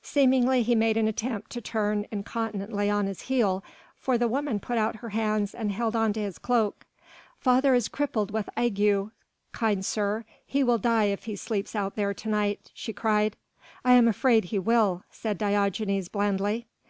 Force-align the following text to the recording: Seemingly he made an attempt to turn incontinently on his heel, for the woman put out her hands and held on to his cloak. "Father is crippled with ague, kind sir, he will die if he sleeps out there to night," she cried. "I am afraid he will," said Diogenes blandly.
Seemingly 0.00 0.62
he 0.62 0.74
made 0.74 0.96
an 0.96 1.06
attempt 1.08 1.50
to 1.50 1.60
turn 1.60 2.06
incontinently 2.10 2.88
on 2.88 3.04
his 3.06 3.20
heel, 3.20 3.62
for 3.98 4.16
the 4.16 4.26
woman 4.26 4.58
put 4.58 4.78
out 4.78 4.96
her 4.96 5.10
hands 5.10 5.54
and 5.54 5.70
held 5.70 5.94
on 5.94 6.14
to 6.14 6.20
his 6.20 6.38
cloak. 6.38 6.86
"Father 7.38 7.74
is 7.74 7.88
crippled 7.88 8.30
with 8.30 8.48
ague, 8.56 9.10
kind 9.52 9.84
sir, 9.84 10.24
he 10.46 10.64
will 10.64 10.78
die 10.78 11.04
if 11.12 11.24
he 11.24 11.36
sleeps 11.36 11.76
out 11.76 11.96
there 11.96 12.14
to 12.14 12.30
night," 12.30 12.70
she 12.72 12.94
cried. 12.94 13.36
"I 13.84 13.92
am 13.92 14.08
afraid 14.08 14.46
he 14.46 14.58
will," 14.58 15.04
said 15.10 15.36
Diogenes 15.36 16.08
blandly. 16.08 16.66